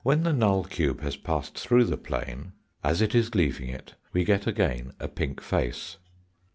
[0.03, 2.53] the null cube has passed through the plane,
[2.83, 5.97] as it is leaving it, we get again a pink face.